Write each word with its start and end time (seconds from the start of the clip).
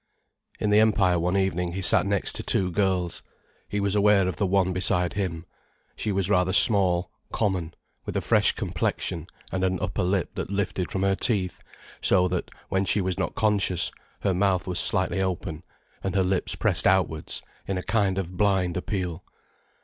In 0.59 0.71
the 0.71 0.79
Empire 0.79 1.19
one 1.19 1.37
evening 1.37 1.73
he 1.73 1.81
sat 1.83 2.07
next 2.07 2.33
to 2.35 2.41
two 2.41 2.71
girls. 2.71 3.21
He 3.69 3.79
was 3.79 3.93
aware 3.93 4.27
of 4.27 4.37
the 4.37 4.47
one 4.47 4.73
beside 4.73 5.13
him. 5.13 5.45
She 5.95 6.11
was 6.11 6.27
rather 6.27 6.53
small, 6.53 7.11
common, 7.31 7.75
with 8.03 8.17
a 8.17 8.21
fresh 8.21 8.53
complexion 8.53 9.27
and 9.51 9.63
an 9.63 9.79
upper 9.79 10.01
lip 10.01 10.33
that 10.33 10.49
lifted 10.49 10.89
from 10.91 11.03
her 11.03 11.13
teeth, 11.15 11.61
so 12.01 12.27
that, 12.29 12.49
when 12.69 12.83
she 12.83 12.99
was 12.99 13.19
not 13.19 13.35
conscious, 13.35 13.91
her 14.21 14.33
mouth 14.33 14.65
was 14.65 14.79
slightly 14.79 15.21
open 15.21 15.61
and 16.03 16.15
her 16.15 16.23
lips 16.23 16.55
pressed 16.55 16.87
outwards 16.87 17.43
in 17.67 17.77
a 17.77 17.83
kind 17.83 18.17
of 18.17 18.35
blind 18.35 18.77
appeal. 18.77 19.23